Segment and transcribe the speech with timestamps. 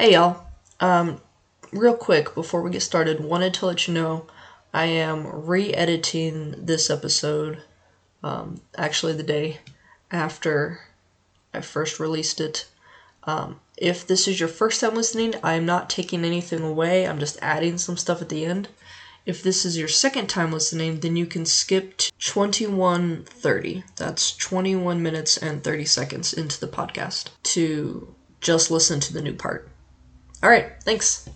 [0.00, 0.46] Hey y'all.
[0.78, 1.20] Um,
[1.72, 4.28] real quick before we get started, wanted to let you know
[4.72, 7.64] I am re-editing this episode.
[8.22, 9.58] Um, actually, the day
[10.12, 10.78] after
[11.52, 12.68] I first released it.
[13.24, 17.04] Um, if this is your first time listening, I am not taking anything away.
[17.04, 18.68] I'm just adding some stuff at the end.
[19.26, 23.82] If this is your second time listening, then you can skip to 2130.
[23.96, 29.34] That's 21 minutes and 30 seconds into the podcast to just listen to the new
[29.34, 29.68] part.
[30.40, 31.28] All right, thanks.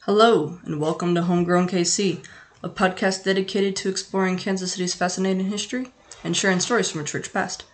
[0.00, 2.22] Hello, and welcome to Homegrown KC,
[2.62, 7.32] a podcast dedicated to exploring Kansas City's fascinating history and sharing stories from its church
[7.32, 7.64] past.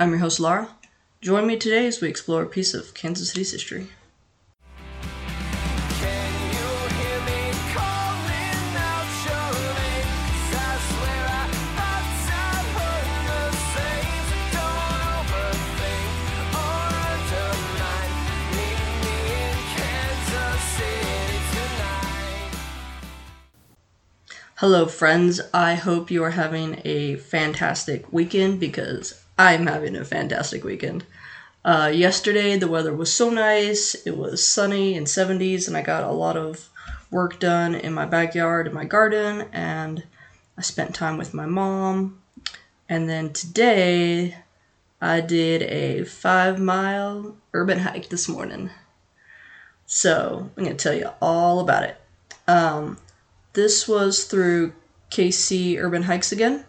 [0.00, 0.68] I'm your host, Laura.
[1.20, 3.86] Join me today as we explore a piece of Kansas City's history.
[24.56, 25.40] Hello, friends.
[25.52, 31.04] I hope you are having a fantastic weekend because I'm having a fantastic weekend.
[31.64, 33.94] Uh, yesterday, the weather was so nice.
[34.06, 36.68] It was sunny and 70s, and I got a lot of
[37.10, 40.04] work done in my backyard and my garden, and
[40.58, 42.20] I spent time with my mom.
[42.88, 44.36] And then today,
[45.00, 48.70] I did a five mile urban hike this morning.
[49.86, 51.96] So, I'm going to tell you all about it.
[52.46, 52.98] Um,
[53.54, 54.74] this was through
[55.10, 56.64] KC Urban Hikes again.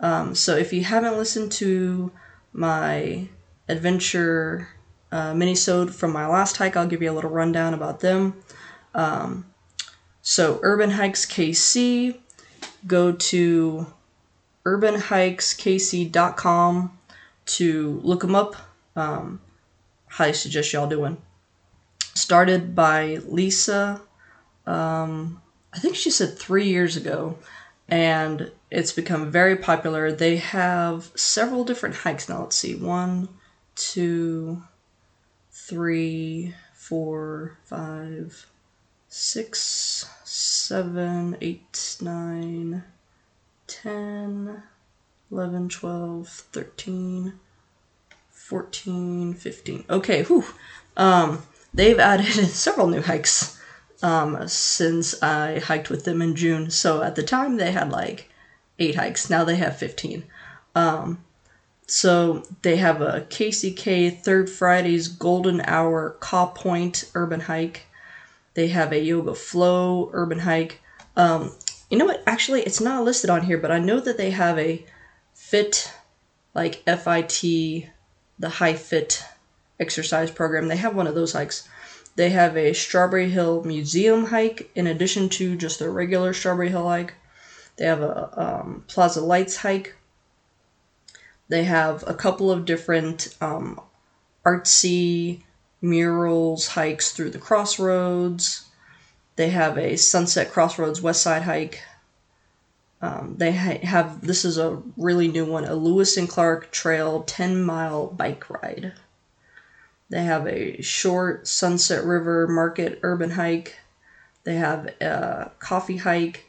[0.00, 2.10] Um, so if you haven't listened to
[2.52, 3.28] my
[3.68, 4.68] adventure
[5.12, 8.34] uh, minisode from my last hike, I'll give you a little rundown about them.
[8.94, 9.46] Um,
[10.22, 12.18] so Urban Hikes KC,
[12.86, 13.86] go to
[14.64, 16.98] urbanhikeskc.com
[17.46, 18.56] to look them up.
[18.96, 19.40] Um,
[20.08, 21.18] highly suggest y'all doing.
[22.14, 24.00] Started by Lisa.
[24.66, 27.38] Um, I think she said three years ago,
[27.88, 30.10] and it's become very popular.
[30.10, 32.42] They have several different hikes now.
[32.42, 33.28] Let's see one,
[33.74, 34.62] two,
[35.50, 38.46] three, four, five,
[39.08, 42.84] six, seven, eight, nine,
[43.66, 44.62] ten,
[45.30, 47.34] eleven, twelve, thirteen,
[48.30, 49.84] fourteen, fifteen.
[49.90, 50.44] Okay, whew.
[50.96, 53.53] Um, they've added several new hikes
[54.04, 56.70] um, since I hiked with them in June.
[56.70, 58.28] So at the time they had like
[58.78, 59.30] eight hikes.
[59.30, 60.24] Now they have 15.
[60.74, 61.24] Um,
[61.86, 67.86] so they have a KCK Third Fridays Golden Hour Kaw Point Urban Hike.
[68.52, 70.80] They have a Yoga Flow Urban Hike.
[71.16, 71.52] Um,
[71.88, 72.22] you know what?
[72.26, 74.84] Actually, it's not listed on here, but I know that they have a
[75.32, 75.90] fit,
[76.54, 77.88] like FIT,
[78.38, 79.24] the High Fit
[79.80, 80.68] exercise program.
[80.68, 81.66] They have one of those hikes.
[82.16, 86.88] They have a Strawberry Hill Museum hike in addition to just a regular Strawberry Hill
[86.88, 87.14] hike.
[87.76, 89.96] They have a um, Plaza Lights hike.
[91.48, 93.80] They have a couple of different um,
[94.46, 95.42] artsy
[95.82, 98.66] murals hikes through the crossroads.
[99.36, 101.82] They have a Sunset Crossroads West Side hike.
[103.02, 107.22] Um, they ha- have this is a really new one, a Lewis and Clark Trail
[107.24, 108.94] 10 mile bike ride.
[110.14, 113.80] They have a short Sunset River Market urban hike.
[114.44, 116.48] They have a coffee hike.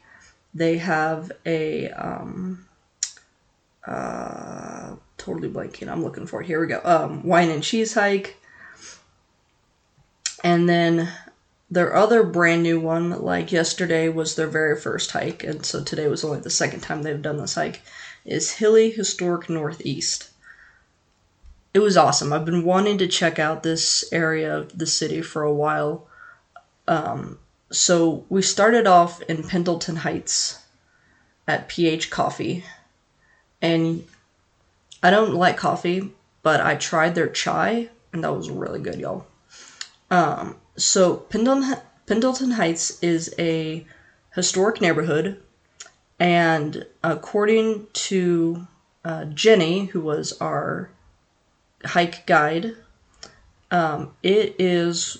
[0.54, 2.64] They have a um,
[3.84, 5.88] uh, totally blanking.
[5.88, 6.46] I'm looking for it.
[6.46, 6.80] Here we go.
[6.84, 8.36] Um, wine and cheese hike.
[10.44, 11.12] And then
[11.68, 16.06] their other brand new one, like yesterday was their very first hike, and so today
[16.06, 17.82] was only the second time they've done this hike,
[18.24, 20.30] is Hilly Historic Northeast
[21.76, 22.32] it was awesome.
[22.32, 26.06] I've been wanting to check out this area of the city for a while.
[26.88, 27.38] Um,
[27.70, 30.58] so we started off in Pendleton Heights
[31.46, 32.64] at PH Coffee,
[33.60, 34.06] and
[35.02, 39.26] I don't like coffee, but I tried their chai, and that was really good, y'all.
[40.10, 41.76] Um, so Pendleton
[42.06, 43.86] Pendleton Heights is a
[44.34, 45.42] historic neighborhood,
[46.18, 48.66] and according to
[49.04, 50.90] uh, Jenny, who was our
[51.86, 52.74] hike guide.
[53.70, 55.18] Um, it is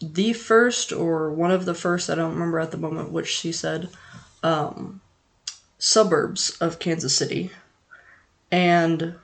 [0.00, 3.52] the first or one of the first, I don't remember at the moment which she
[3.52, 3.88] said,
[4.42, 5.00] um,
[5.78, 7.50] suburbs of Kansas City.
[8.50, 9.16] And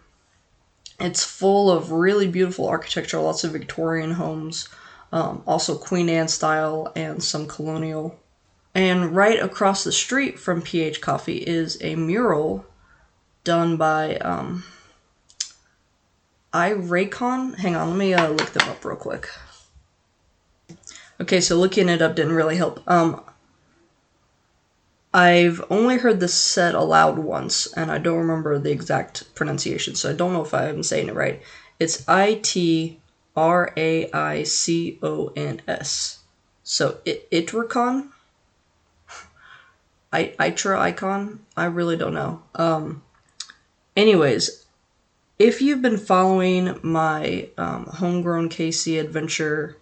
[1.00, 4.68] It's full of really beautiful architecture, lots of Victorian homes,
[5.12, 8.18] um, also Queen Anne style, and some colonial.
[8.74, 12.66] And right across the street from PH Coffee is a mural
[13.44, 14.62] done by um,
[16.52, 17.58] I Raycon.
[17.58, 19.28] Hang on, let me uh, look them up real quick.
[21.20, 22.80] Okay, so looking it up didn't really help.
[22.90, 23.22] Um,
[25.12, 30.10] I've only heard this said aloud once, and I don't remember the exact pronunciation, so
[30.10, 31.42] I don't know if I'm saying it right.
[31.78, 33.00] It's I T
[33.36, 36.20] R A I C O N S.
[36.62, 38.10] So it Itricon?
[40.12, 41.40] I Itra icon?
[41.56, 42.42] I really don't know.
[42.54, 43.02] Um,
[43.96, 44.59] anyways,
[45.40, 49.78] if you've been following my um, homegrown KC adventure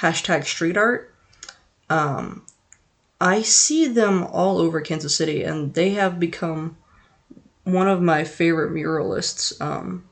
[0.00, 1.14] hashtag street art,
[1.90, 2.46] um,
[3.20, 6.78] I see them all over Kansas City, and they have become
[7.64, 9.60] one of my favorite muralists.
[9.60, 10.08] Um,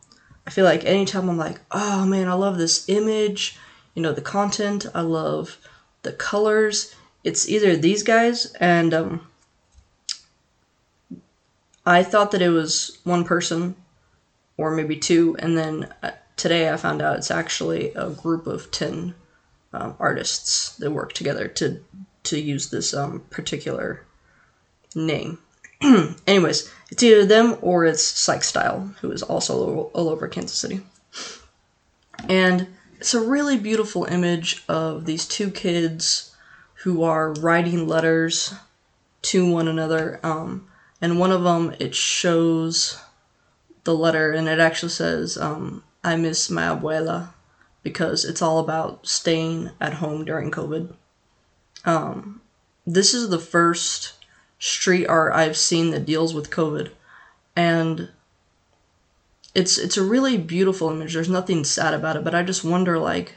[0.46, 3.56] I feel like anytime I'm like, oh man, I love this image,
[3.94, 5.56] you know, the content, I love
[6.02, 6.94] the colors.
[7.24, 9.26] It's either these guys, and um,
[11.86, 13.76] I thought that it was one person
[14.60, 18.70] or maybe two, and then uh, today I found out it's actually a group of
[18.70, 19.14] 10
[19.72, 21.82] um, artists that work together to
[22.22, 24.04] to use this um, particular
[24.94, 25.38] name.
[26.26, 30.82] Anyways, it's either them or it's Sike Style, who is also all over Kansas City.
[32.28, 32.66] And
[32.98, 36.36] it's a really beautiful image of these two kids
[36.82, 38.52] who are writing letters
[39.22, 40.20] to one another.
[40.22, 40.68] Um,
[41.00, 43.00] and one of them, it shows
[43.84, 47.30] the letter, and it actually says, um, I miss my abuela,
[47.82, 50.92] because it's all about staying at home during COVID.
[51.84, 52.42] Um,
[52.86, 54.12] this is the first
[54.58, 56.90] street art I've seen that deals with COVID,
[57.56, 58.10] and
[59.54, 61.14] it's it's a really beautiful image.
[61.14, 63.36] There's nothing sad about it, but I just wonder, like,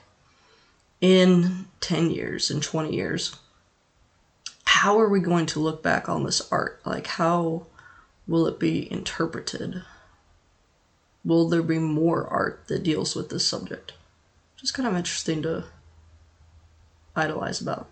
[0.99, 3.37] in ten years, in twenty years,
[4.65, 6.81] how are we going to look back on this art?
[6.85, 7.67] Like, how
[8.27, 9.83] will it be interpreted?
[11.25, 13.93] Will there be more art that deals with this subject?
[14.57, 15.65] Just kind of interesting to
[17.15, 17.89] idolize about.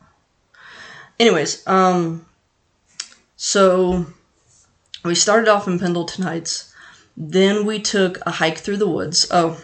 [1.19, 2.25] Anyways, um,
[3.35, 4.05] so
[5.03, 6.73] we started off in Pendleton Heights.
[7.15, 9.27] Then we took a hike through the woods.
[9.31, 9.61] Oh,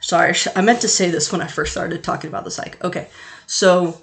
[0.00, 2.82] sorry, I meant to say this when I first started talking about this hike.
[2.84, 3.08] Okay,
[3.46, 4.02] so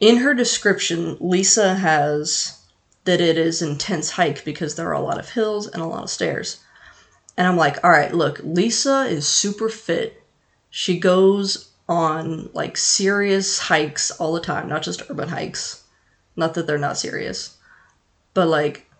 [0.00, 2.60] in her description, Lisa has
[3.04, 6.02] that it is intense hike because there are a lot of hills and a lot
[6.02, 6.60] of stairs.
[7.40, 10.22] And I'm like, all right, look, Lisa is super fit.
[10.68, 15.82] She goes on like serious hikes all the time, not just urban hikes.
[16.36, 17.56] Not that they're not serious,
[18.34, 18.90] but like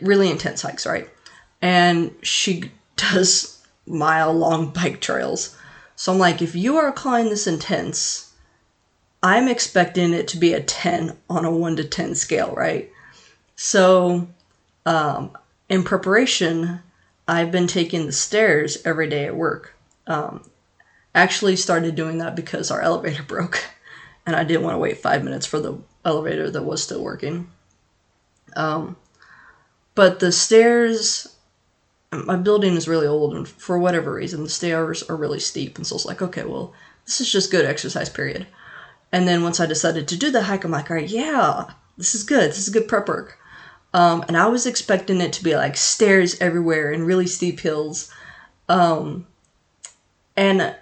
[0.00, 1.10] really intense hikes, right?
[1.60, 5.56] And she does mile long bike trails.
[5.96, 8.34] So I'm like, if you are calling this intense,
[9.24, 12.88] I'm expecting it to be a 10 on a 1 to 10 scale, right?
[13.56, 14.28] So,
[14.84, 15.36] um,
[15.68, 16.82] in preparation,
[17.28, 19.74] I've been taking the stairs every day at work.
[20.06, 20.48] Um,
[21.14, 23.64] actually started doing that because our elevator broke
[24.26, 27.48] and I didn't want to wait five minutes for the elevator that was still working.
[28.56, 28.96] Um,
[29.94, 31.36] but the stairs,
[32.10, 35.78] my building is really old, and for whatever reason, the stairs are really steep.
[35.78, 36.74] And so it's like, okay, well,
[37.06, 38.46] this is just good exercise, period.
[39.12, 41.66] And then once I decided to do the hike, I'm like, all right, yeah,
[41.96, 42.50] this is good.
[42.50, 43.38] This is good prep work.
[43.96, 48.12] Um, and I was expecting it to be like stairs everywhere and really steep hills.
[48.68, 49.26] Um,
[50.36, 50.76] and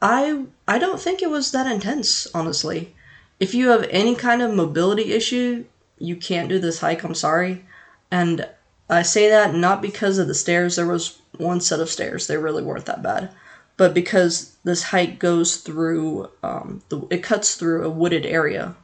[0.00, 2.94] I I don't think it was that intense, honestly
[3.40, 5.64] if you have any kind of mobility issue,
[5.98, 7.04] you can't do this hike.
[7.04, 7.64] I'm sorry.
[8.10, 8.48] And
[8.88, 10.76] I say that not because of the stairs.
[10.76, 12.26] There was one set of stairs.
[12.26, 13.30] They really weren't that bad.
[13.76, 18.74] But because this hike goes through, um, the, it cuts through a wooded area.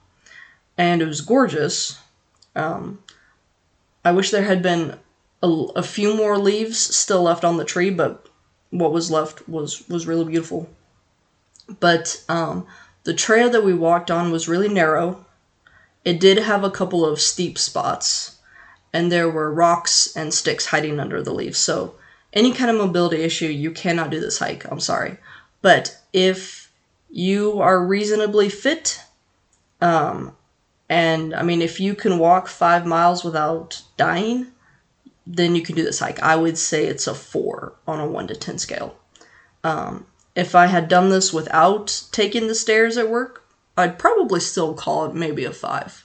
[0.79, 1.99] And it was gorgeous.
[2.55, 3.01] Um,
[4.05, 4.99] I wish there had been
[5.43, 8.29] a, a few more leaves still left on the tree, but
[8.71, 10.69] what was left was, was really beautiful.
[11.81, 12.67] But um,
[13.05, 15.25] the trail that we walked on was really narrow.
[16.05, 18.37] It did have a couple of steep spots,
[18.93, 21.59] and there were rocks and sticks hiding under the leaves.
[21.59, 21.95] So,
[22.33, 24.71] any kind of mobility issue, you cannot do this hike.
[24.71, 25.17] I'm sorry.
[25.63, 26.71] But if
[27.11, 29.01] you are reasonably fit,
[29.81, 30.37] um,
[30.89, 34.49] and I mean, if you can walk five miles without dying,
[35.27, 36.23] then you can do this hike.
[36.23, 38.97] I would say it's a four on a one to 10 scale.
[39.63, 43.45] Um, if I had done this without taking the stairs at work,
[43.77, 46.05] I'd probably still call it maybe a five.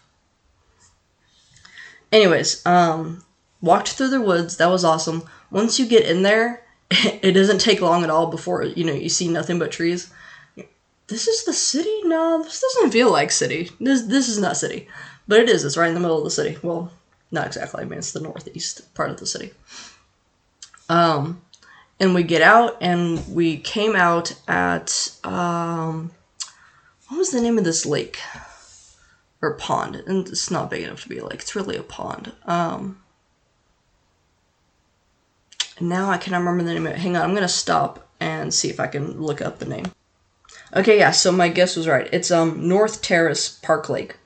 [2.11, 3.23] Anyways, um,
[3.61, 4.57] walked through the woods.
[4.57, 5.23] That was awesome.
[5.51, 9.09] Once you get in there, it doesn't take long at all before you know you
[9.09, 10.11] see nothing but trees.
[11.09, 12.01] This is the city?
[12.03, 13.71] No, this doesn't feel like city.
[13.79, 14.87] This this is not city,
[15.27, 15.65] but it is.
[15.65, 16.57] It's right in the middle of the city.
[16.61, 16.91] Well,
[17.31, 17.81] not exactly.
[17.81, 19.51] I mean, it's the northeast part of the city.
[20.87, 21.41] Um,
[21.99, 26.11] and we get out and we came out at um,
[27.07, 28.19] what was the name of this lake
[29.41, 29.95] or pond?
[29.95, 31.41] And it's not big enough to be a lake.
[31.41, 32.31] It's really a pond.
[32.45, 33.01] Um,
[35.81, 36.99] now I cannot remember the name of it.
[36.99, 39.91] Hang on, I'm gonna stop and see if I can look up the name.
[40.75, 41.11] Okay, yeah.
[41.11, 42.07] So my guess was right.
[42.11, 44.17] It's um North Terrace Park Lake,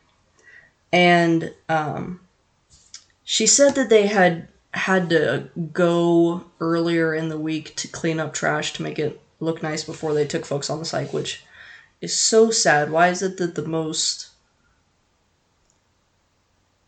[0.92, 2.20] and um,
[3.24, 8.34] she said that they had had to go earlier in the week to clean up
[8.34, 11.44] trash to make it look nice before they took folks on the site, which
[12.02, 12.92] is so sad.
[12.92, 14.30] Why is it that the most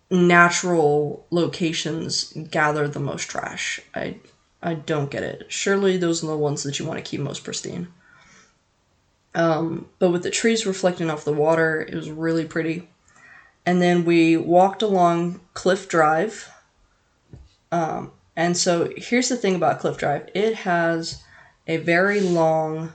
[0.09, 3.79] natural locations gather the most trash?
[3.93, 4.17] I
[4.61, 5.45] I don't get it.
[5.49, 7.87] Surely those are the ones that you want to keep most pristine.
[9.35, 12.89] Um, but with the trees reflecting off the water, it was really pretty.
[13.65, 16.49] And then we walked along Cliff Drive.
[17.71, 21.21] Um, and so here's the thing about Cliff Drive it has
[21.67, 22.93] a very long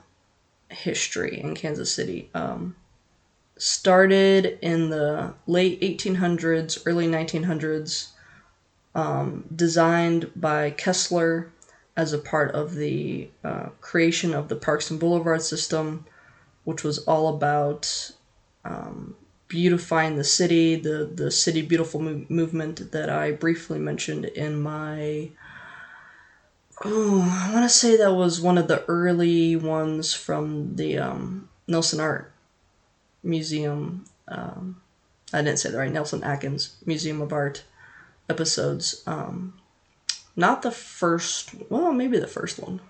[0.71, 2.31] history in Kansas City.
[2.35, 2.77] Um,
[3.59, 8.09] started in the late 1800s, early 1900s,
[8.95, 11.53] um, designed by Kessler
[11.97, 16.07] as a part of the uh, creation of the Parks and Boulevard system,
[16.65, 18.13] which was all about
[18.65, 19.17] um,
[19.49, 25.31] beautifying the city, the, the City Beautiful mo- movement that I briefly mentioned in my.
[26.85, 31.49] Oh, I want to say that was one of the early ones from the um,
[31.67, 32.33] Nelson Art
[33.23, 34.05] Museum.
[34.29, 34.81] Um,
[35.33, 35.93] I didn't say that right.
[35.93, 37.65] Nelson Atkins Museum of Art
[38.31, 39.03] episodes.
[39.07, 39.55] Um,
[40.37, 42.81] not the first, well, maybe the first one.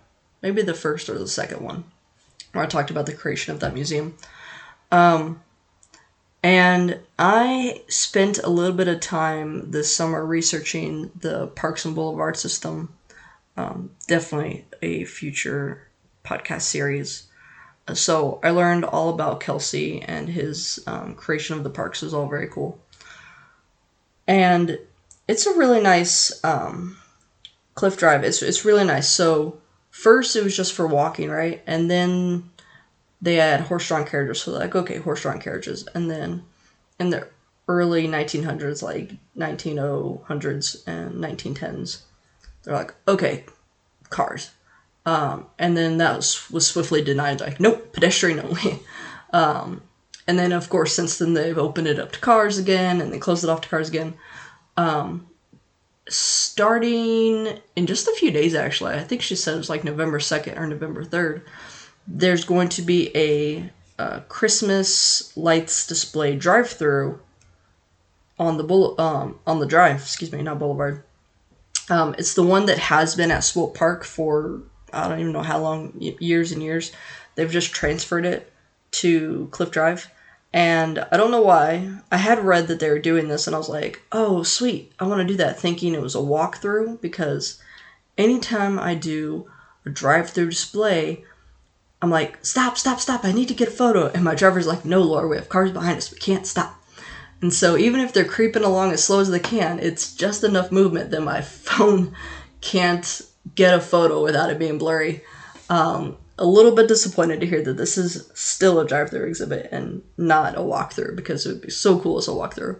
[0.42, 1.84] Maybe the first or the second one,
[2.52, 4.16] where I talked about the creation of that museum.
[4.90, 5.42] Um,
[6.42, 12.36] and I spent a little bit of time this summer researching the Parks and Boulevard
[12.36, 12.94] system.
[13.56, 15.88] Um, definitely a future
[16.24, 17.24] podcast series.
[17.92, 22.28] So I learned all about Kelsey and his um, creation of the parks is all
[22.28, 22.78] very cool.
[24.26, 24.78] And
[25.28, 26.96] it's a really nice um,
[27.74, 28.24] Cliff Drive.
[28.24, 29.08] It's it's really nice.
[29.08, 29.59] So
[29.90, 31.62] first it was just for walking, right?
[31.66, 32.50] And then
[33.20, 34.42] they had horse-drawn carriages.
[34.42, 35.86] So like, okay, horse-drawn carriages.
[35.94, 36.44] And then
[36.98, 37.28] in the
[37.68, 42.02] early 1900s, like 1900s and 1910s,
[42.62, 43.44] they're like, okay,
[44.08, 44.50] cars.
[45.06, 48.80] Um, and then that was, was swiftly denied, like, nope, pedestrian only.
[49.32, 49.82] um,
[50.26, 53.18] and then, of course, since then they've opened it up to cars again and they
[53.18, 54.14] closed it off to cars again.
[54.76, 55.26] Um,
[56.10, 60.18] starting in just a few days, actually, I think she said it was like November
[60.18, 61.42] 2nd or November 3rd,
[62.06, 63.70] there's going to be a,
[64.02, 67.20] a Christmas lights display drive through
[68.38, 71.02] on the bull um, on the drive, excuse me, not boulevard.
[71.88, 74.62] Um, it's the one that has been at Swope Park for
[74.92, 76.92] I don't even know how long, years and years.
[77.34, 78.52] They've just transferred it
[78.92, 80.10] to Cliff Drive.
[80.52, 81.90] And I don't know why.
[82.10, 85.06] I had read that they were doing this, and I was like, oh, sweet, I
[85.06, 87.60] want to do that, thinking it was a walkthrough because
[88.18, 89.48] anytime I do
[89.86, 91.24] a drive through display,
[92.02, 94.08] I'm like, stop, stop, stop, I need to get a photo.
[94.08, 96.76] And my driver's like, no, Laura, we have cars behind us, we can't stop.
[97.42, 100.72] And so even if they're creeping along as slow as they can, it's just enough
[100.72, 102.14] movement that my phone
[102.60, 103.22] can't
[103.54, 105.22] get a photo without it being blurry.
[105.68, 110.02] Um, a little bit disappointed to hear that this is still a drive-through exhibit and
[110.16, 112.78] not a walkthrough because it would be so cool as a walkthrough.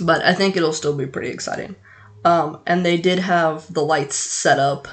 [0.00, 1.76] But I think it'll still be pretty exciting.
[2.24, 4.88] Um, and they did have the lights set up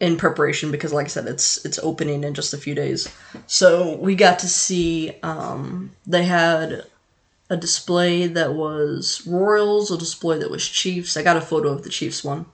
[0.00, 3.12] in preparation because, like I said, it's it's opening in just a few days.
[3.46, 5.12] So we got to see.
[5.22, 6.86] Um, they had
[7.50, 11.16] a display that was Royals, a display that was Chiefs.
[11.16, 12.46] I got a photo of the Chiefs one.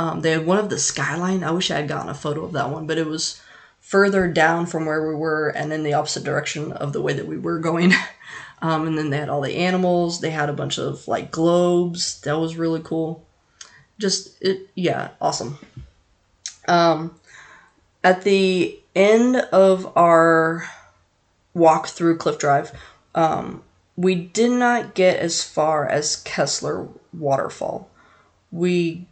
[0.00, 1.44] Um, they had one of the skyline.
[1.44, 3.38] I wish I had gotten a photo of that one, but it was
[3.80, 7.26] further down from where we were and in the opposite direction of the way that
[7.26, 7.92] we were going.
[8.62, 10.22] um, and then they had all the animals.
[10.22, 12.18] They had a bunch of like globes.
[12.22, 13.26] That was really cool.
[13.98, 15.58] Just it, yeah, awesome.
[16.66, 17.20] Um,
[18.02, 20.64] at the end of our
[21.52, 22.72] walk through Cliff Drive,
[23.14, 23.62] um,
[23.96, 27.90] we did not get as far as Kessler Waterfall.
[28.50, 29.06] We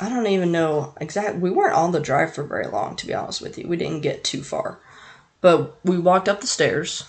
[0.00, 1.40] I don't even know exactly.
[1.40, 3.68] We weren't on the drive for very long, to be honest with you.
[3.68, 4.78] We didn't get too far.
[5.40, 7.04] But we walked up the stairs.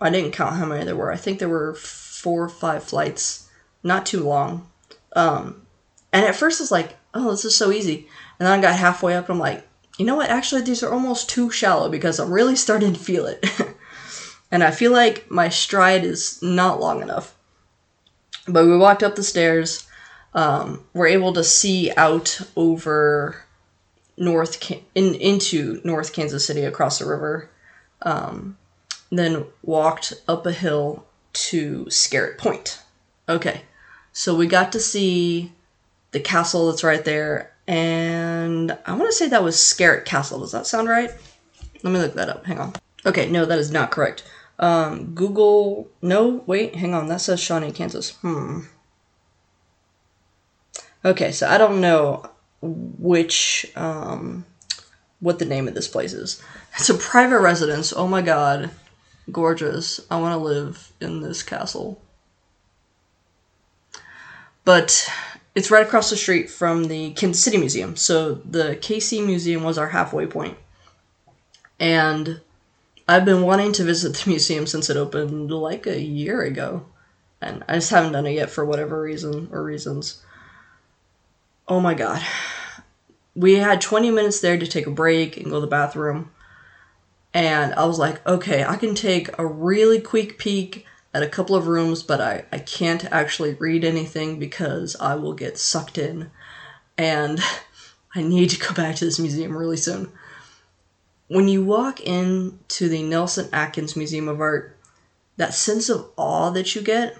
[0.00, 1.12] I didn't count how many there were.
[1.12, 3.48] I think there were four or five flights,
[3.82, 4.68] not too long.
[5.16, 5.66] Um,
[6.12, 8.08] and at first, it's like, oh, this is so easy.
[8.38, 9.66] And then I got halfway up and I'm like,
[9.98, 10.30] you know what?
[10.30, 13.44] Actually, these are almost too shallow because I'm really starting to feel it.
[14.50, 17.34] and I feel like my stride is not long enough.
[18.46, 19.83] But we walked up the stairs.
[20.34, 23.44] Um, we're able to see out over
[24.16, 27.48] north in into North Kansas City across the river.
[28.02, 28.56] Um,
[29.10, 32.80] then walked up a hill to Scarritt Point.
[33.28, 33.62] Okay,
[34.12, 35.52] so we got to see
[36.10, 40.40] the castle that's right there, and I want to say that was Scarritt Castle.
[40.40, 41.10] Does that sound right?
[41.82, 42.44] Let me look that up.
[42.44, 42.72] Hang on.
[43.06, 44.24] Okay, no, that is not correct.
[44.58, 45.88] Um, Google.
[46.02, 47.08] No, wait, hang on.
[47.08, 48.10] That says Shawnee, Kansas.
[48.16, 48.60] Hmm.
[51.04, 52.30] Okay, so I don't know
[52.62, 54.46] which um,
[55.20, 56.42] what the name of this place is.
[56.78, 57.92] It's a private residence.
[57.94, 58.70] Oh my god,
[59.30, 60.00] gorgeous!
[60.10, 62.00] I want to live in this castle.
[64.64, 65.10] But
[65.54, 67.96] it's right across the street from the Kansas City Museum.
[67.96, 70.56] So the KC Museum was our halfway point.
[71.78, 72.40] And
[73.06, 76.86] I've been wanting to visit the museum since it opened like a year ago.
[77.42, 80.22] And I just haven't done it yet for whatever reason or reasons.
[81.66, 82.22] Oh my god.
[83.34, 86.30] We had 20 minutes there to take a break and go to the bathroom.
[87.32, 91.56] And I was like, okay, I can take a really quick peek at a couple
[91.56, 96.30] of rooms, but I, I can't actually read anything because I will get sucked in.
[96.98, 97.40] And
[98.14, 100.12] I need to go back to this museum really soon.
[101.28, 104.76] When you walk into the Nelson Atkins Museum of Art,
[105.38, 107.16] that sense of awe that you get,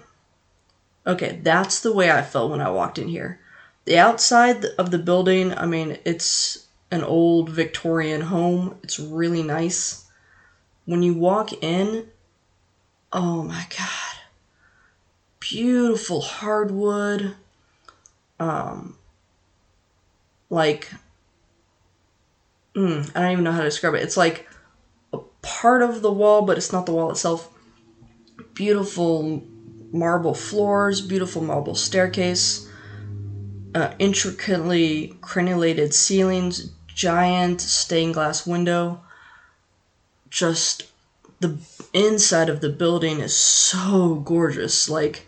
[1.07, 3.39] okay, that's the way I felt when I walked in here.
[3.85, 8.77] The outside of the building, I mean, it's an old Victorian home.
[8.83, 10.05] It's really nice.
[10.85, 12.07] When you walk in,
[13.15, 14.19] Oh my god.
[15.39, 17.33] Beautiful hardwood.
[18.41, 18.97] Um,
[20.49, 20.91] like,
[22.75, 24.03] mm, I don't even know how to describe it.
[24.03, 24.49] It's like
[25.13, 27.49] a part of the wall, but it's not the wall itself.
[28.53, 29.41] Beautiful
[29.93, 32.64] marble floors, beautiful marble staircase,
[33.75, 39.01] uh, intricately crenulated ceilings, giant stained glass window.
[40.29, 40.89] Just
[41.41, 41.57] the
[41.93, 44.89] inside of the building is so gorgeous.
[44.89, 45.27] Like,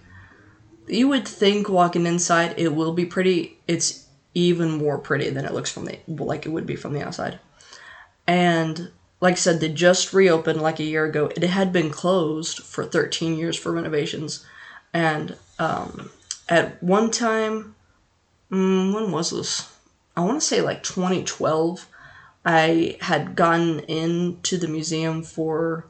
[0.88, 3.60] you would think walking inside it will be pretty.
[3.67, 7.05] It's even more pretty than it looks from the like it would be from the
[7.05, 7.39] outside.
[8.25, 11.29] And like I said, they just reopened like a year ago.
[11.36, 14.45] It had been closed for 13 years for renovations,
[14.93, 16.12] and um,
[16.47, 17.75] at one time,
[18.51, 19.73] mm, when was this?
[20.15, 21.88] I want to say like 2012.
[22.45, 25.86] I had gone into the museum for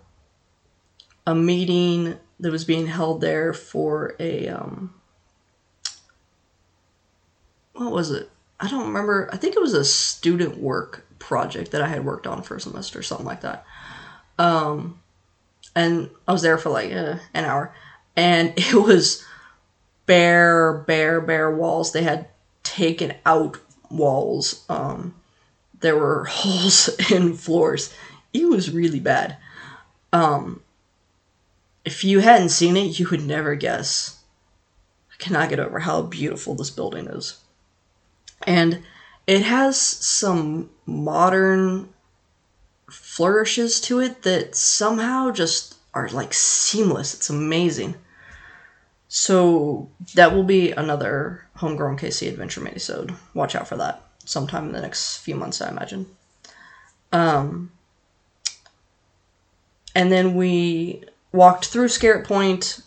[1.25, 4.93] a meeting that was being held there for a um,
[7.73, 8.29] what was it?
[8.59, 9.29] I don't remember.
[9.31, 12.61] I think it was a student work project that I had worked on for a
[12.61, 13.65] semester, something like that.
[14.39, 14.99] Um,
[15.75, 17.73] and I was there for like uh, an hour,
[18.15, 19.23] and it was
[20.05, 21.91] bare, bare, bare walls.
[21.91, 22.29] They had
[22.77, 23.57] taken out
[23.89, 24.63] walls.
[24.69, 25.15] Um,
[25.79, 27.93] there were holes in floors.
[28.33, 29.37] It was really bad.
[30.13, 30.61] Um,
[31.83, 34.19] if you hadn't seen it, you would never guess.
[35.11, 37.39] I cannot get over how beautiful this building is.
[38.45, 38.83] And
[39.25, 41.89] it has some modern
[42.91, 47.15] flourishes to it that somehow just are like seamless.
[47.15, 47.95] It's amazing.
[49.07, 53.15] So that will be another homegrown KC adventure minisode.
[53.33, 56.05] Watch out for that sometime in the next few months, I imagine.
[57.11, 57.71] Um,
[59.95, 62.81] and then we walked through Scarritt Point,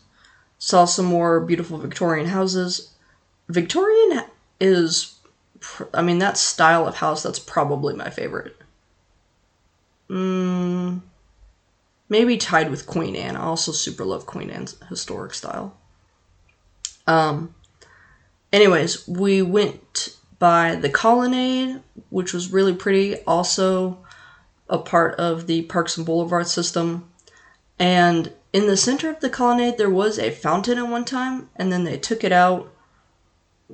[0.58, 2.92] saw some more beautiful Victorian houses.
[3.48, 4.22] Victorian
[4.60, 5.18] is,
[5.94, 8.56] I mean, that style of house, that's probably my favorite.
[10.08, 11.00] Mm,
[12.08, 13.36] maybe tied with Queen Anne.
[13.36, 15.76] I also super love Queen Anne's historic style.
[17.06, 17.54] Um,
[18.52, 23.22] anyways, we went by the colonnade, which was really pretty.
[23.24, 23.98] Also,
[24.68, 27.10] a part of the Parks and Boulevard system.
[27.78, 31.72] And in the center of the colonnade, there was a fountain at one time, and
[31.72, 32.72] then they took it out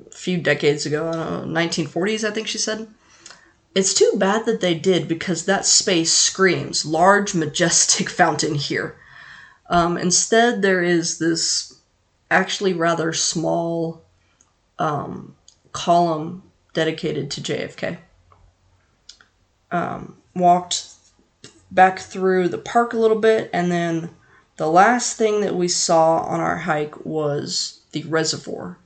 [0.05, 1.09] a few decades ago.
[1.09, 2.87] I don't know, 1940s, I think she said.
[3.75, 8.95] It's too bad that they did because that space screams large, majestic fountain here.
[9.69, 11.77] Um, instead, there is this
[12.31, 14.03] actually rather small
[14.79, 15.35] um,
[15.71, 17.97] column dedicated to JFK.
[19.71, 20.93] Um, walked
[21.71, 24.11] back through the park a little bit, and then
[24.57, 28.77] the last thing that we saw on our hike was the reservoir.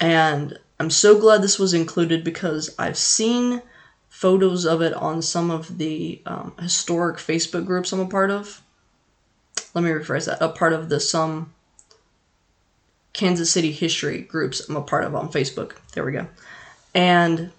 [0.00, 3.62] And I'm so glad this was included because I've seen
[4.08, 8.62] photos of it on some of the um, historic Facebook groups I'm a part of.
[9.74, 10.42] Let me rephrase that.
[10.42, 11.52] A part of the some
[13.16, 15.72] Kansas City history groups I'm a part of on Facebook.
[15.94, 16.26] There we go.
[16.94, 17.50] And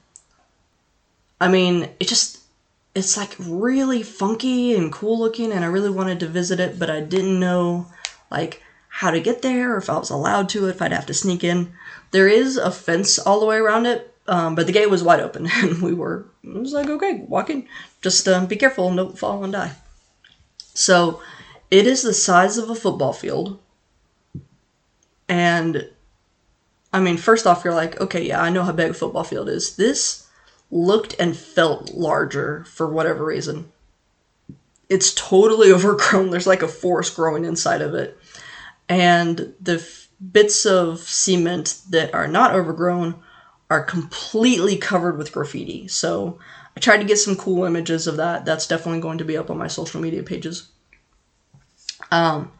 [1.41, 2.39] I mean, it just
[2.95, 6.89] it's like really funky and cool looking and I really wanted to visit it, but
[6.89, 7.87] I didn't know
[8.29, 11.13] like how to get there or if I was allowed to, if I'd have to
[11.13, 11.73] sneak in.
[12.11, 15.19] There is a fence all the way around it, um, but the gate was wide
[15.19, 16.25] open, and we were.
[16.43, 17.67] It was like, okay, walking.
[18.01, 19.73] Just uh, be careful and don't fall and die.
[20.73, 21.21] So,
[21.69, 23.59] it is the size of a football field,
[25.29, 25.89] and
[26.93, 29.49] I mean, first off, you're like, okay, yeah, I know how big a football field
[29.49, 29.75] is.
[29.75, 30.27] This
[30.71, 33.71] looked and felt larger for whatever reason.
[34.89, 36.29] It's totally overgrown.
[36.29, 38.17] There's like a forest growing inside of it.
[38.89, 43.21] And the f- bits of cement that are not overgrown
[43.69, 45.89] are completely covered with graffiti.
[45.89, 46.39] So
[46.75, 48.45] I tried to get some cool images of that.
[48.45, 50.69] That's definitely going to be up on my social media pages.
[52.11, 52.51] Um,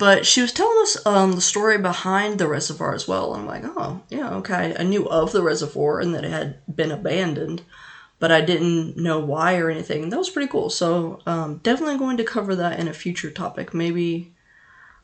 [0.00, 3.34] but she was telling us um, the story behind the reservoir as well.
[3.34, 4.74] And I'm like, oh, yeah, okay.
[4.78, 7.60] I knew of the reservoir and that it had been abandoned,
[8.18, 10.08] but I didn't know why or anything.
[10.08, 10.70] That was pretty cool.
[10.70, 13.74] So um, definitely going to cover that in a future topic.
[13.74, 14.32] Maybe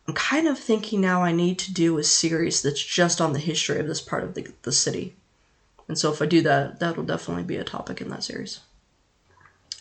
[0.09, 3.39] I'm kind of thinking now I need to do a series that's just on the
[3.39, 5.15] history of this part of the, the city.
[5.89, 8.61] And so if I do that, that'll definitely be a topic in that series.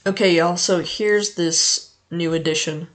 [0.06, 2.90] Okay, y'all, so here's this new edition.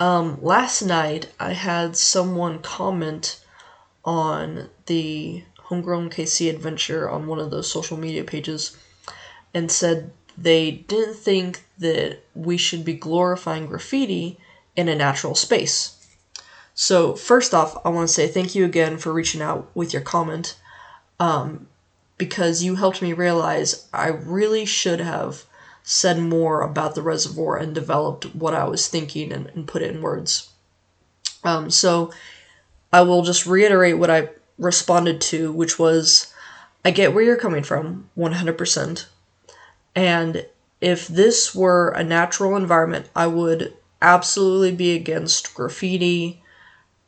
[0.00, 3.44] Um, last night I had someone comment
[4.04, 8.76] on the Homegrown KC adventure on one of those social media pages
[9.52, 14.38] and said they didn't think that we should be glorifying graffiti
[14.76, 15.94] in a natural space.
[16.74, 20.02] So, first off, I want to say thank you again for reaching out with your
[20.02, 20.56] comment
[21.18, 21.66] um,
[22.16, 25.44] because you helped me realize I really should have
[25.90, 29.90] said more about the reservoir and developed what I was thinking and, and put it
[29.90, 30.50] in words.
[31.44, 32.12] Um, so,
[32.92, 36.32] I will just reiterate what I responded to, which was
[36.84, 39.06] I get where you're coming from 100%.
[39.94, 40.46] And
[40.80, 46.42] if this were a natural environment, I would absolutely be against graffiti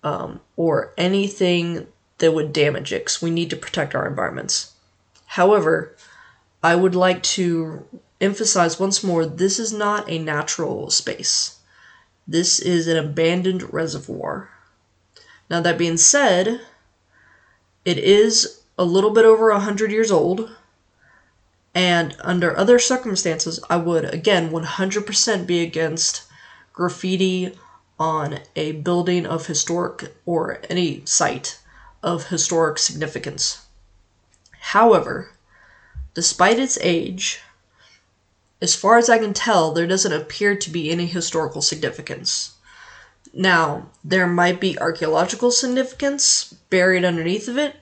[0.02, 1.86] um, or anything
[2.18, 4.72] that would damage it because we need to protect our environments.
[5.26, 5.96] However,
[6.62, 7.86] I would like to
[8.20, 11.58] emphasize once more this is not a natural space.
[12.26, 14.50] This is an abandoned reservoir.
[15.48, 16.60] Now, that being said,
[17.84, 20.50] it is a little bit over 100 years old,
[21.74, 26.22] and under other circumstances, I would, again, 100% be against
[26.72, 27.58] graffiti
[27.98, 31.60] on a building of historic or any site
[32.02, 33.66] of historic significance.
[34.60, 35.30] However,
[36.14, 37.40] despite its age,
[38.62, 42.54] as far as I can tell, there doesn't appear to be any historical significance.
[43.32, 47.76] Now, there might be archaeological significance buried underneath of it,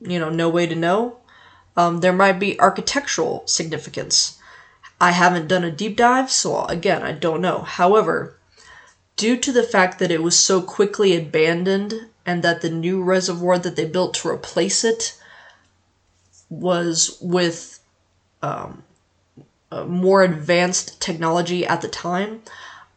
[0.00, 1.18] you know, no way to know.
[1.76, 4.38] Um, there might be architectural significance.
[5.00, 7.60] I haven't done a deep dive, so again, I don't know.
[7.60, 8.36] However,
[9.16, 13.58] due to the fact that it was so quickly abandoned and that the new reservoir
[13.58, 15.16] that they built to replace it
[16.50, 17.80] was with
[18.42, 18.82] um,
[19.86, 22.42] more advanced technology at the time,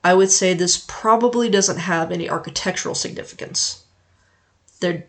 [0.03, 3.83] I would say this probably doesn't have any architectural significance.
[4.79, 5.05] There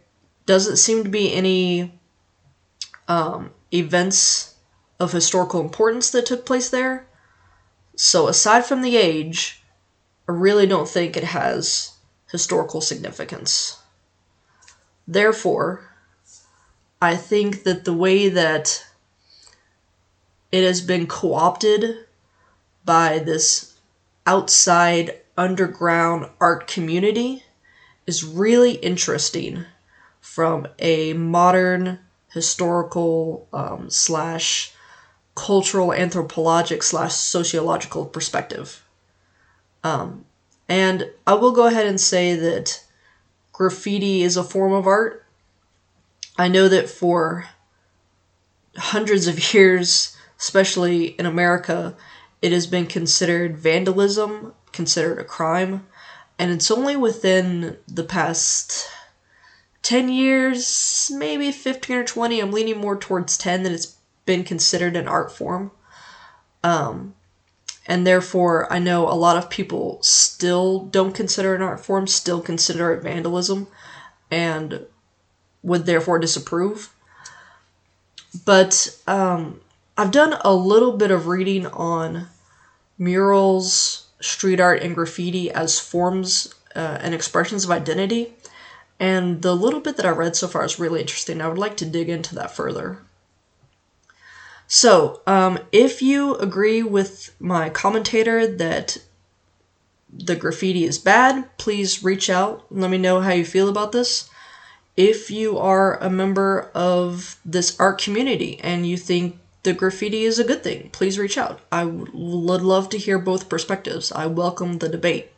[0.47, 1.99] doesn't seem to be any
[3.09, 4.55] um, events
[5.01, 7.07] of historical importance that took place there.
[7.97, 9.63] So, aside from the age,
[10.29, 11.93] I really don't think it has
[12.31, 13.79] historical significance.
[15.07, 15.91] Therefore,
[17.01, 18.85] I think that the way that
[20.55, 22.07] it has been co opted
[22.85, 23.75] by this
[24.25, 27.43] outside underground art community
[28.07, 29.65] is really interesting
[30.21, 31.99] from a modern
[32.31, 34.73] historical um, slash
[35.35, 38.85] cultural anthropologic slash sociological perspective.
[39.83, 40.25] Um,
[40.69, 42.85] and I will go ahead and say that
[43.53, 45.27] graffiti is a form of art.
[46.39, 47.47] I know that for
[48.77, 51.97] hundreds of years, especially in America,
[52.43, 55.87] it has been considered vandalism, considered a crime,
[56.39, 58.89] and it's only within the past
[59.83, 64.97] 10 years, maybe 15 or 20, I'm leaning more towards 10 that it's been considered
[64.97, 65.71] an art form.
[66.63, 67.15] Um,
[67.87, 72.41] and therefore I know a lot of people still don't consider an art form, still
[72.41, 73.69] consider it vandalism,
[74.31, 74.87] and
[75.63, 76.95] would therefore disapprove.
[78.45, 79.61] but um,
[79.97, 82.27] I've done a little bit of reading on
[82.99, 88.35] murals, street art, and graffiti as forms uh, and expressions of identity.
[88.99, 91.41] And the little bit that I read so far is really interesting.
[91.41, 92.99] I would like to dig into that further.
[94.67, 98.99] So, um, if you agree with my commentator that
[100.13, 102.65] the graffiti is bad, please reach out.
[102.71, 104.29] Let me know how you feel about this.
[104.97, 110.39] If you are a member of this art community and you think the graffiti is
[110.39, 111.61] a good thing, please reach out.
[111.73, 114.13] I would love to hear both perspectives.
[114.13, 115.33] I welcome the debate.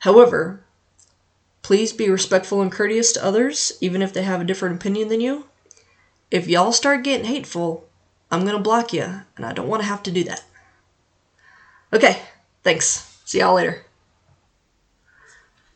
[0.00, 0.64] However,
[1.60, 5.20] please be respectful and courteous to others, even if they have a different opinion than
[5.20, 5.46] you.
[6.30, 7.86] If y'all start getting hateful,
[8.30, 10.42] I'm going to block you, and I don't want to have to do that.
[11.92, 12.22] Okay,
[12.62, 13.20] thanks.
[13.26, 13.84] See y'all later.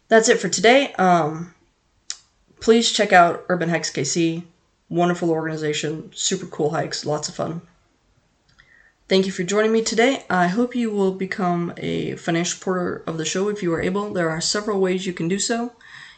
[0.08, 0.94] That's it for today.
[0.94, 1.54] Um,
[2.60, 4.44] please check out Urban Hikes KC.
[4.88, 7.62] Wonderful organization, super cool hikes, lots of fun.
[9.08, 10.24] Thank you for joining me today.
[10.28, 14.12] I hope you will become a financial supporter of the show if you are able.
[14.12, 15.72] There are several ways you can do so.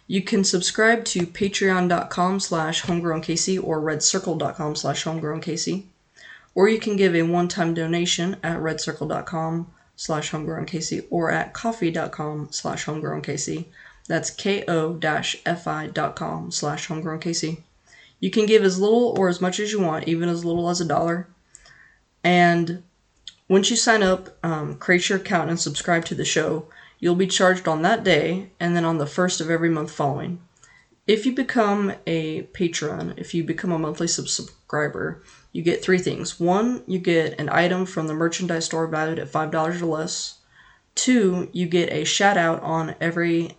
[0.06, 5.84] You can subscribe to patreon.com slash homegrownkc or redcircle.com slash homegrownkc
[6.58, 12.84] or you can give a one-time donation at redcircle.com slash homegrownkc or at ko-fi.com slash
[12.84, 13.66] homegrownkc.
[14.08, 14.90] That's ko-fi.com
[16.50, 17.62] slash homegrownkc.
[18.20, 20.80] You can give as little or as much as you want, even as little as
[20.80, 21.28] a dollar.
[22.24, 22.82] And
[23.48, 27.26] once you sign up, um, create your account and subscribe to the show, you'll be
[27.26, 30.40] charged on that day and then on the first of every month following.
[31.06, 36.38] If you become a patron, if you become a monthly subscriber, you get three things.
[36.38, 40.38] One, you get an item from the merchandise store valued at $5 or less.
[40.94, 43.56] Two, you get a shout out on every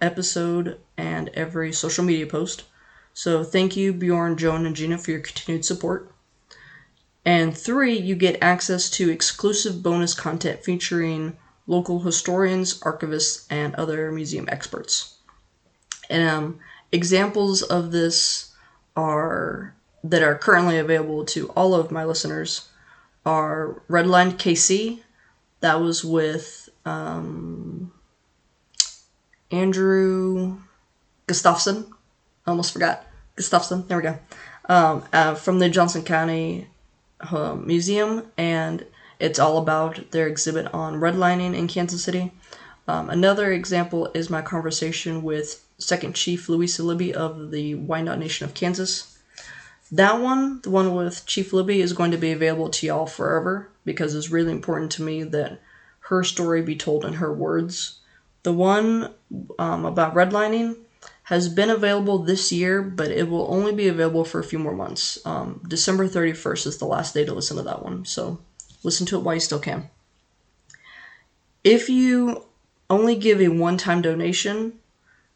[0.00, 2.64] episode and every social media post.
[3.14, 6.12] So thank you, Bjorn, Joan, and Gina, for your continued support.
[7.24, 14.10] And three, you get access to exclusive bonus content featuring local historians, archivists, and other
[14.10, 15.16] museum experts.
[16.08, 16.58] And um,
[16.92, 18.52] examples of this
[18.96, 22.68] are that are currently available to all of my listeners
[23.26, 25.00] are Redline KC.
[25.60, 27.92] That was with um,
[29.50, 30.58] Andrew
[31.26, 31.92] Gustafson.
[32.46, 33.06] Almost forgot.
[33.36, 33.86] Gustafson.
[33.86, 34.18] There we go.
[34.68, 36.68] Um, uh, from the Johnson County
[37.20, 38.86] uh, Museum, and
[39.18, 42.32] it's all about their exhibit on redlining in Kansas City.
[42.86, 48.44] Um, another example is my conversation with Second Chief Louisa Libby of the Wyandot Nation
[48.44, 49.18] of Kansas.
[49.92, 53.70] That one, the one with Chief Libby, is going to be available to y'all forever
[53.84, 55.60] because it's really important to me that
[56.00, 58.00] her story be told in her words.
[58.42, 59.12] The one
[59.58, 60.76] um, about redlining
[61.30, 64.74] has been available this year, but it will only be available for a few more
[64.74, 65.16] months.
[65.24, 68.40] Um, December 31st is the last day to listen to that one, so
[68.82, 69.88] listen to it while you still can.
[71.62, 72.46] If you
[72.90, 74.80] only give a one time donation,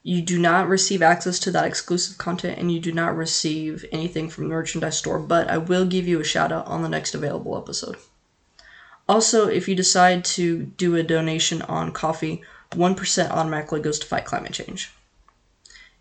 [0.02, 4.28] you do not receive access to that exclusive content and you do not receive anything
[4.28, 7.14] from the merchandise store, but I will give you a shout out on the next
[7.14, 7.98] available episode.
[9.08, 14.24] Also, if you decide to do a donation on Ko-fi, 1% automatically goes to fight
[14.24, 14.90] climate change.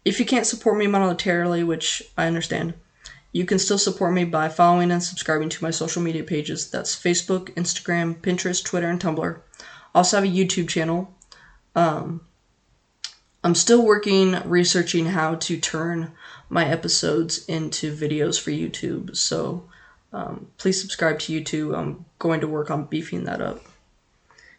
[0.05, 2.73] If you can't support me monetarily, which I understand,
[3.31, 6.69] you can still support me by following and subscribing to my social media pages.
[6.69, 9.39] That's Facebook, Instagram, Pinterest, Twitter, and Tumblr.
[9.59, 11.13] I also have a YouTube channel.
[11.75, 12.21] Um,
[13.43, 16.11] I'm still working researching how to turn
[16.49, 19.15] my episodes into videos for YouTube.
[19.15, 19.67] So
[20.13, 21.77] um, please subscribe to YouTube.
[21.77, 23.61] I'm going to work on beefing that up.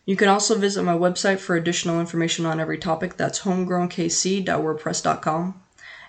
[0.06, 3.16] You can also visit my website for additional information on every topic.
[3.16, 5.62] That's homegrownkc.wordpress.com.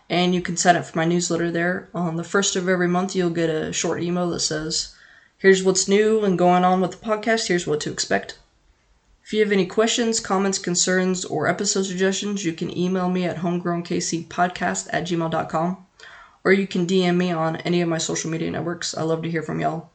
[0.09, 1.87] And you can sign up for my newsletter there.
[1.93, 4.95] On the first of every month, you'll get a short email that says,
[5.37, 7.47] Here's what's new and going on with the podcast.
[7.47, 8.37] Here's what to expect.
[9.23, 13.37] If you have any questions, comments, concerns, or episode suggestions, you can email me at
[13.37, 15.85] homegrownkcpodcast at gmail.com
[16.45, 18.95] or you can DM me on any of my social media networks.
[18.95, 19.89] I love to hear from y'all.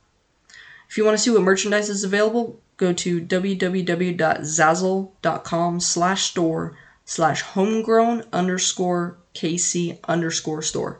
[0.90, 7.42] If you want to see what merchandise is available, go to www.zazzle.com slash store slash
[7.42, 10.98] homegrown underscore kc underscore store.